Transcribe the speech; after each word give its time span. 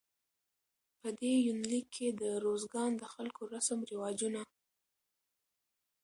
په 0.99 1.09
دې 1.19 1.33
يونليک 1.47 1.85
کې 1.95 2.07
د 2.21 2.23
روزګان 2.45 2.91
د 2.97 3.03
خلکو 3.13 3.41
رسم 3.53 3.79
رواجونه 3.91 4.41